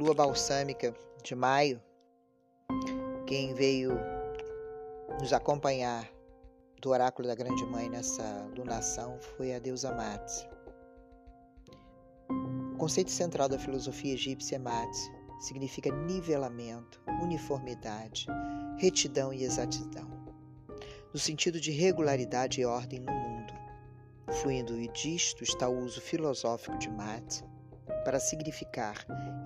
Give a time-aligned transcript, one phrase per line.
[0.00, 1.78] lua balsâmica de maio,
[3.26, 3.92] quem veio
[5.20, 6.10] nos acompanhar
[6.80, 10.48] do oráculo da Grande Mãe nessa lunação foi a deusa Mate.
[12.72, 18.26] O conceito central da filosofia egípcia é Mate, significa nivelamento, uniformidade,
[18.78, 20.08] retidão e exatidão,
[21.12, 23.52] no sentido de regularidade e ordem no mundo.
[24.40, 27.49] Fluindo disto está o uso filosófico de Mate
[28.04, 28.96] para significar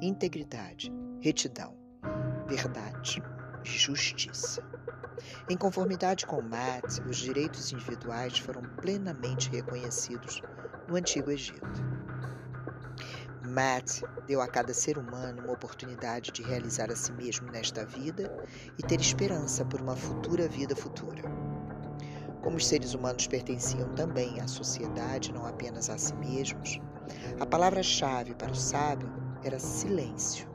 [0.01, 1.75] integridade, retidão,
[2.47, 3.23] verdade
[3.65, 4.63] justiça.
[5.49, 10.43] Em conformidade com Mate, os direitos individuais foram plenamente reconhecidos
[10.87, 11.83] no Antigo Egito.
[13.43, 18.35] Matt deu a cada ser humano uma oportunidade de realizar a si mesmo nesta vida
[18.79, 21.23] e ter esperança por uma futura vida futura.
[22.43, 26.81] Como os seres humanos pertenciam também à sociedade, não apenas a si mesmos,
[27.41, 29.11] a palavra-chave para o sábio
[29.43, 30.49] era silêncio,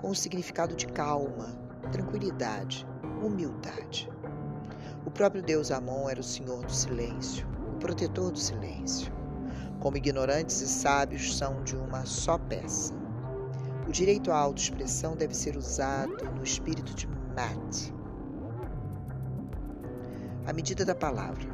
[0.00, 1.46] com o significado de calma,
[1.90, 2.86] tranquilidade,
[3.22, 4.10] humildade.
[5.06, 9.12] O próprio Deus Amon era o Senhor do silêncio, o protetor do silêncio
[9.84, 12.94] como ignorantes e sábios são de uma só peça.
[13.86, 17.92] O direito à autoexpressão deve ser usado no espírito de Mat.
[20.46, 21.46] A medida da palavra.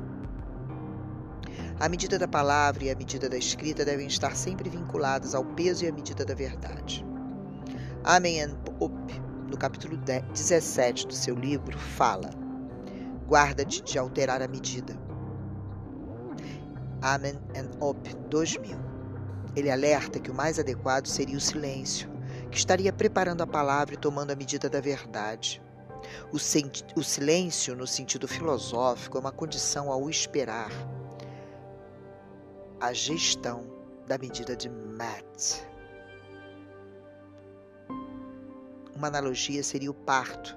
[1.80, 5.82] A medida da palavra e a medida da escrita devem estar sempre vinculadas ao peso
[5.82, 7.02] e à medida da verdade.
[8.04, 12.28] Amen Up, no capítulo 17 do seu livro, fala:
[13.26, 14.94] Guarda-te de alterar a medida
[17.00, 17.40] Amen
[17.80, 18.76] Op 2000.
[19.56, 22.10] Ele alerta que o mais adequado seria o silêncio,
[22.50, 25.62] que estaria preparando a palavra e tomando a medida da verdade.
[26.30, 30.70] O, o silêncio, no sentido filosófico, é uma condição ao esperar
[32.80, 33.66] a gestão
[34.06, 35.62] da medida de Matt.
[38.96, 40.56] Uma analogia seria o parto,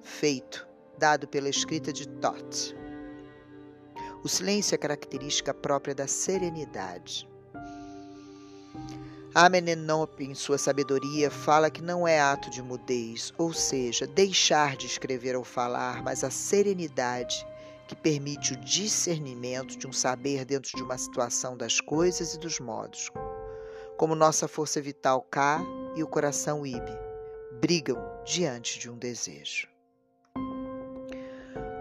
[0.00, 2.74] feito, dado pela escrita de Toth.
[4.22, 7.28] O silêncio é característica própria da serenidade.
[9.34, 14.86] Amenenop, em sua sabedoria, fala que não é ato de mudez, ou seja, deixar de
[14.86, 17.44] escrever ou falar, mas a serenidade
[17.86, 22.58] que permite o discernimento de um saber dentro de uma situação das coisas e dos
[22.58, 23.10] modos.
[23.96, 25.60] Como nossa força vital K
[25.94, 26.86] e o coração Ib
[27.60, 29.68] brigam diante de um desejo.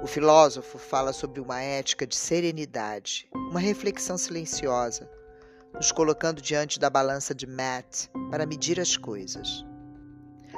[0.04, 5.10] O filósofo fala sobre uma ética de serenidade, uma reflexão silenciosa,
[5.74, 9.66] nos colocando diante da balança de Matt para medir as coisas,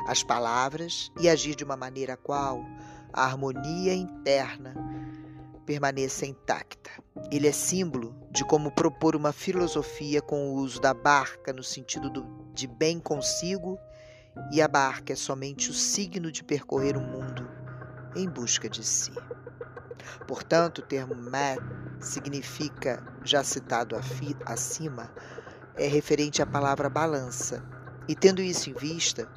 [0.07, 2.62] as palavras e agir de uma maneira qual
[3.13, 4.75] a harmonia interna
[5.67, 6.89] permaneça intacta.
[7.29, 12.09] Ele é símbolo de como propor uma filosofia com o uso da barca no sentido
[12.09, 13.77] do, de bem consigo,
[14.51, 17.50] e a barca é somente o signo de percorrer o mundo
[18.16, 19.11] em busca de si.
[20.25, 21.59] Portanto, o termo mat
[22.00, 23.97] significa, já citado
[24.45, 25.11] acima,
[25.75, 27.61] é referente à palavra balança.
[28.07, 29.27] E tendo isso em vista,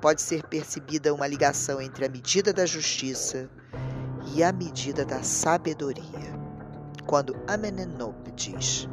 [0.00, 3.50] pode ser percebida uma ligação entre a medida da justiça
[4.32, 6.04] e a medida da sabedoria.
[7.06, 8.88] Quando Amenenop diz: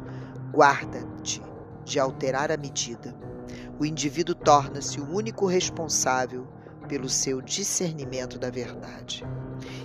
[0.52, 1.42] guarda-te
[1.84, 3.14] de alterar a medida,
[3.78, 6.46] o indivíduo torna-se o único responsável
[6.88, 9.24] pelo seu discernimento da verdade.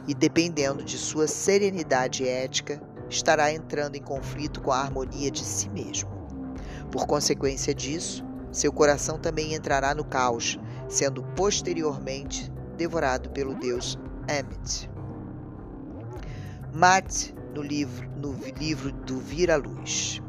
[0.07, 5.69] E dependendo de sua serenidade ética, estará entrando em conflito com a harmonia de si
[5.69, 6.09] mesmo.
[6.91, 10.59] Por consequência disso, seu coração também entrará no caos,
[10.89, 13.97] sendo posteriormente devorado pelo deus
[14.27, 14.96] Emmet.
[16.73, 20.21] Mat no livro, no livro do Vira-Luz.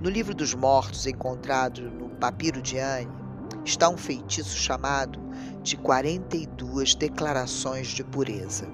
[0.00, 3.08] No livro dos mortos, encontrado no papiro de Anne,
[3.64, 5.20] está um feitiço chamado
[5.62, 8.66] de 42 declarações de pureza.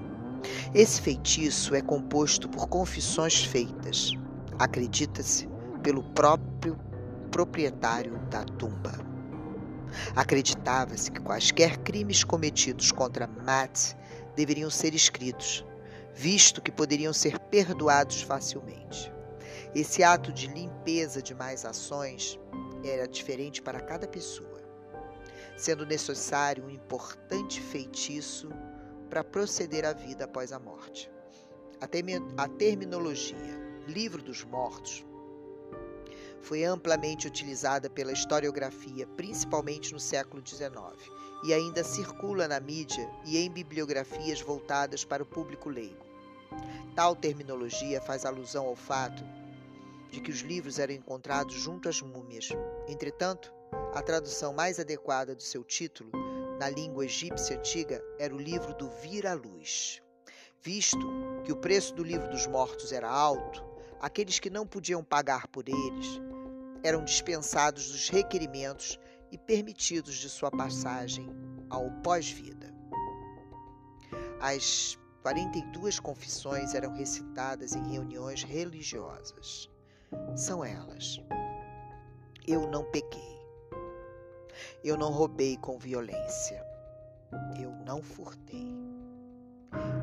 [0.73, 4.11] Esse feitiço é composto por confissões feitas,
[4.57, 5.47] acredita-se,
[5.83, 6.77] pelo próprio
[7.29, 8.93] proprietário da tumba.
[10.15, 13.93] Acreditava-se que quaisquer crimes cometidos contra Matt
[14.35, 15.63] deveriam ser escritos,
[16.13, 19.11] visto que poderiam ser perdoados facilmente.
[19.73, 22.39] Esse ato de limpeza de mais ações
[22.83, 24.53] era diferente para cada pessoa
[25.55, 28.49] sendo necessário um importante feitiço
[29.09, 31.09] para proceder à vida após a morte.
[31.79, 35.05] A, a terminologia livro dos mortos
[36.41, 40.71] foi amplamente utilizada pela historiografia, principalmente no século XIX,
[41.43, 46.05] e ainda circula na mídia e em bibliografias voltadas para o público leigo.
[46.95, 49.23] Tal terminologia faz alusão ao fato
[50.11, 52.49] de que os livros eram encontrados junto às múmias.
[52.87, 53.51] Entretanto,
[53.95, 56.11] A tradução mais adequada do seu título,
[56.59, 60.01] na língua egípcia antiga, era o livro do Vir à Luz.
[60.61, 61.07] Visto
[61.43, 63.63] que o preço do livro dos mortos era alto,
[63.99, 66.21] aqueles que não podiam pagar por eles
[66.83, 68.99] eram dispensados dos requerimentos
[69.33, 71.27] e permitidos de sua passagem
[71.67, 72.71] ao pós-vida.
[74.39, 79.71] As 42 confissões eram recitadas em reuniões religiosas.
[80.35, 81.19] São elas:
[82.47, 83.41] Eu não pequei.
[84.83, 86.63] Eu não roubei com violência.
[87.59, 88.71] Eu não furtei.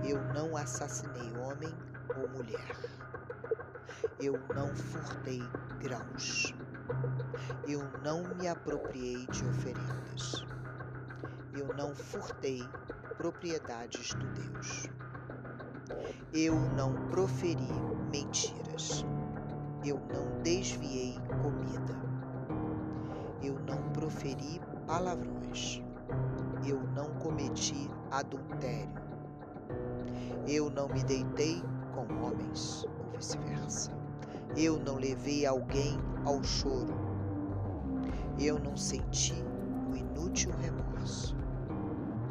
[0.05, 1.73] Eu não assassinei homem
[2.17, 2.77] ou mulher.
[4.19, 5.41] Eu não furtei
[5.79, 6.53] grãos.
[7.69, 10.47] Eu não me apropriei de oferendas.
[11.53, 12.63] Eu não furtei
[13.17, 14.89] propriedades do Deus.
[16.33, 17.69] Eu não proferi
[18.13, 19.05] mentiras.
[19.85, 21.95] Eu não desviei comida.
[23.43, 25.83] Eu não proferi palavrões.
[26.67, 29.01] Eu não cometi adultério.
[30.47, 31.63] Eu não me deitei
[31.95, 34.00] com homens, ou vice-versa.
[34.56, 36.94] Eu não levei alguém ao choro.
[38.38, 39.35] Eu não senti
[39.91, 41.37] o inútil remorso.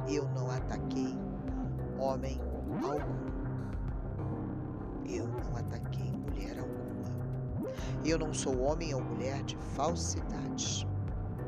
[0.08, 1.18] Eu não ataquei
[1.98, 2.40] homem
[2.84, 3.30] algum.
[5.08, 6.80] Eu não ataquei mulher alguma.
[8.04, 10.86] Eu não sou homem ou mulher de falsidades.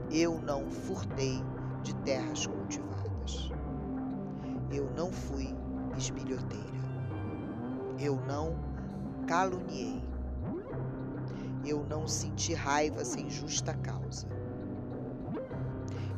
[0.10, 1.44] Eu não furtei
[1.84, 3.52] de terras cultivadas.
[4.72, 5.54] Eu não fui
[5.98, 6.82] esbilhoteira.
[8.00, 8.56] Eu não
[9.28, 10.11] caluniei.
[11.66, 14.28] Eu não senti raiva sem justa causa.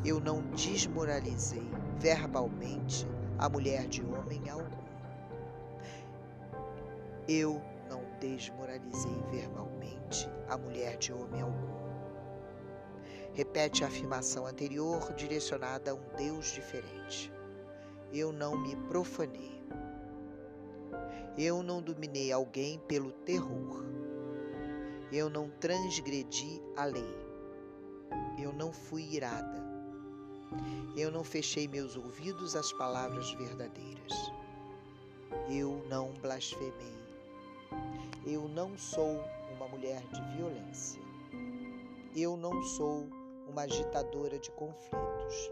[0.06, 1.68] Eu não desmoralizei
[1.98, 3.07] verbalmente
[3.38, 4.84] a mulher de homem algum.
[7.28, 11.84] Eu não desmoralizei verbalmente a mulher de homem algum.
[13.34, 17.34] Repete a afirmação anterior direcionada a um Deus diferente.
[18.12, 19.63] Eu não me profanei.
[21.38, 23.84] Eu não dominei alguém pelo terror.
[25.15, 27.15] Eu não transgredi a lei.
[28.42, 29.62] Eu não fui irada.
[30.98, 34.12] Eu não fechei meus ouvidos às palavras verdadeiras.
[35.48, 36.98] Eu não blasfemei.
[38.25, 39.21] Eu não sou
[39.56, 41.00] uma mulher de violência.
[42.16, 43.07] Eu não sou
[43.48, 45.51] uma agitadora de conflitos.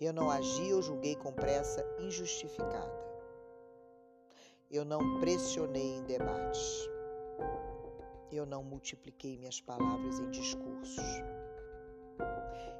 [0.00, 2.98] Eu não agi ou julguei com pressa injustificada.
[4.70, 6.88] Eu não pressionei em debates.
[8.32, 11.04] Eu não multipliquei minhas palavras em discursos.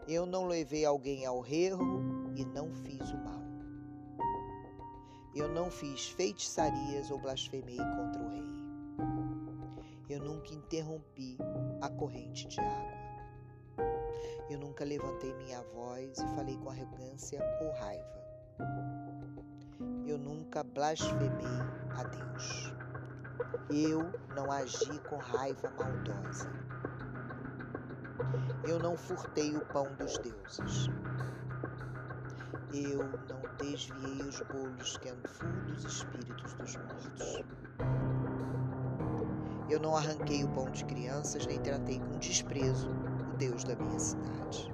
[0.07, 3.43] Eu não levei alguém ao erro e não fiz o mal.
[5.35, 8.51] Eu não fiz feitiçarias ou blasfemei contra o rei.
[10.09, 11.37] Eu nunca interrompi
[11.81, 13.01] a corrente de água.
[14.49, 18.21] Eu nunca levantei minha voz e falei com arrogância ou raiva.
[20.07, 21.47] Eu nunca blasfemei
[21.97, 22.80] a Deus.
[23.71, 26.51] Eu não agi com raiva maldosa.
[28.67, 30.89] Eu não furtei o pão dos deuses.
[32.73, 32.99] Eu
[33.29, 37.45] não desviei os bolos que andam dos espíritos dos mortos.
[39.69, 43.99] Eu não arranquei o pão de crianças, nem tratei com desprezo o Deus da minha
[43.99, 44.73] cidade.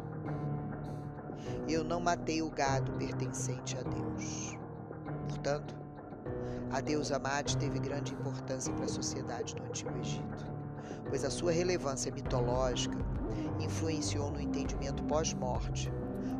[1.68, 4.56] Eu não matei o gado pertencente a Deus.
[5.28, 5.74] Portanto,
[6.70, 10.46] a deusa Mate teve grande importância para a sociedade do Antigo Egito,
[11.08, 12.98] pois a sua relevância mitológica
[13.60, 15.90] influenciou no entendimento pós-morte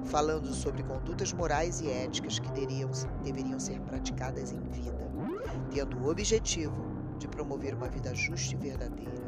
[0.05, 2.91] falando sobre condutas morais e éticas que deveriam,
[3.23, 5.11] deveriam ser praticadas em vida,
[5.71, 6.87] tendo o objetivo
[7.19, 9.23] de promover uma vida justa e verdadeira,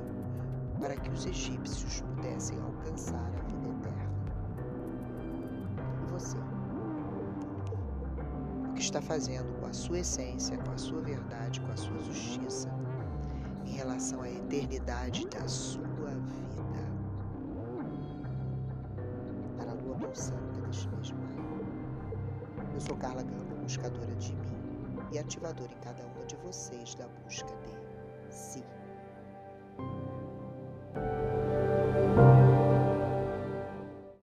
[0.80, 4.08] para que os egípcios pudessem alcançar a vida eterna.
[6.02, 6.57] E você?
[8.78, 12.70] Que está fazendo com a sua essência, com a sua verdade, com a sua justiça
[13.66, 16.84] em relação à eternidade da sua vida?
[19.56, 21.66] Para a lua pulsante deste mesmo ano.
[22.72, 24.62] Eu sou Carla Gama, buscadora de mim
[25.10, 27.52] e ativadora em cada uma de vocês da busca
[28.28, 28.62] de si.